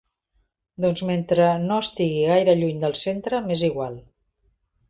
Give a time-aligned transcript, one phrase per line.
[0.85, 4.05] Doncs mentre no estigui gaire lluny del centre, m'és igual.